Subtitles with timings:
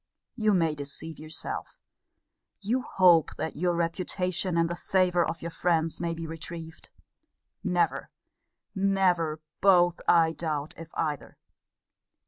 [0.35, 1.77] You may deceive yourself:
[2.59, 6.89] you hope that your reputation and the favour of your friends may be retrieved.
[7.63, 8.09] Never,
[8.73, 11.37] never, both, I doubt, if either.